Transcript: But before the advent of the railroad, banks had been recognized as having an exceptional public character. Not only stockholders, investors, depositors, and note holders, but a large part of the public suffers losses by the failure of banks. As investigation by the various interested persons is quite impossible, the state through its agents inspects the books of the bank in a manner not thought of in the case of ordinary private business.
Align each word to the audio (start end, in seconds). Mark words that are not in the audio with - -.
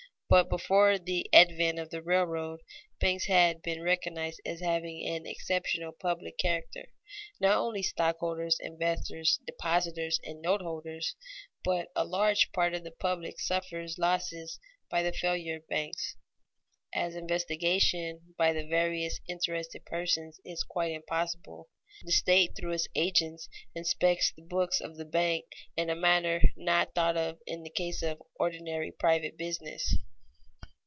But 0.31 0.47
before 0.47 0.97
the 0.97 1.27
advent 1.33 1.77
of 1.77 1.89
the 1.89 2.01
railroad, 2.01 2.61
banks 3.01 3.25
had 3.25 3.61
been 3.61 3.81
recognized 3.81 4.39
as 4.45 4.61
having 4.61 5.05
an 5.05 5.25
exceptional 5.25 5.91
public 5.91 6.37
character. 6.37 6.85
Not 7.41 7.57
only 7.57 7.83
stockholders, 7.83 8.55
investors, 8.61 9.41
depositors, 9.45 10.21
and 10.23 10.41
note 10.41 10.61
holders, 10.61 11.17
but 11.65 11.89
a 11.97 12.05
large 12.05 12.53
part 12.53 12.73
of 12.73 12.85
the 12.85 12.91
public 12.91 13.41
suffers 13.41 13.97
losses 13.97 14.57
by 14.89 15.03
the 15.03 15.11
failure 15.11 15.57
of 15.57 15.67
banks. 15.67 16.15
As 16.95 17.13
investigation 17.13 18.33
by 18.37 18.53
the 18.53 18.65
various 18.65 19.19
interested 19.27 19.83
persons 19.83 20.39
is 20.45 20.63
quite 20.63 20.93
impossible, 20.93 21.67
the 22.05 22.11
state 22.13 22.53
through 22.57 22.71
its 22.71 22.87
agents 22.95 23.49
inspects 23.75 24.31
the 24.31 24.43
books 24.43 24.79
of 24.79 24.95
the 24.95 25.03
bank 25.03 25.43
in 25.75 25.89
a 25.89 25.93
manner 25.93 26.41
not 26.55 26.95
thought 26.95 27.17
of 27.17 27.39
in 27.45 27.63
the 27.63 27.69
case 27.69 28.01
of 28.01 28.23
ordinary 28.39 28.93
private 28.93 29.35
business. 29.37 29.97